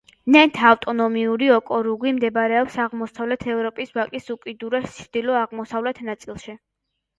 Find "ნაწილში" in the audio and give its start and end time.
6.11-6.61